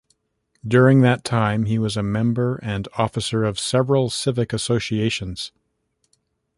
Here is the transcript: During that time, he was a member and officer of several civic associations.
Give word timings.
During 0.67 1.01
that 1.01 1.23
time, 1.23 1.65
he 1.65 1.77
was 1.77 1.95
a 1.95 2.01
member 2.01 2.55
and 2.63 2.87
officer 2.97 3.43
of 3.43 3.59
several 3.59 4.09
civic 4.09 4.51
associations. 4.51 5.51